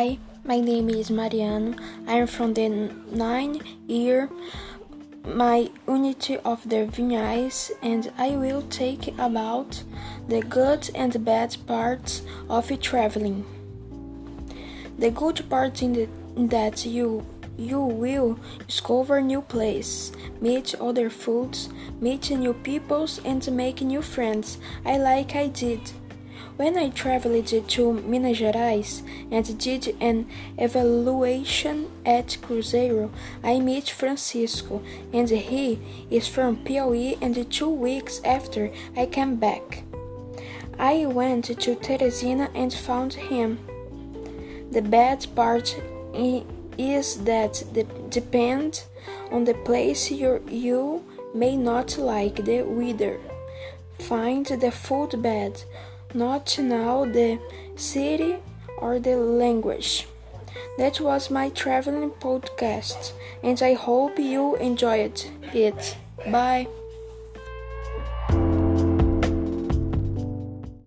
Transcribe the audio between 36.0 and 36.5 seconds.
is